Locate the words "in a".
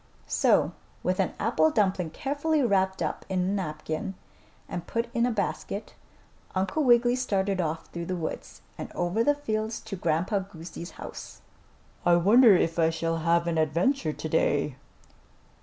3.29-3.43, 5.13-5.31